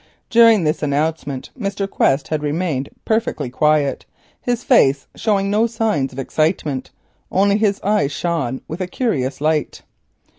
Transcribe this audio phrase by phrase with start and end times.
[0.31, 1.87] During this announcement Mr.
[1.87, 4.03] Quest had remained perfectly quiet,
[4.41, 6.89] his face showing no signs of excitement,
[7.31, 9.83] only his eyes shone with a curious light.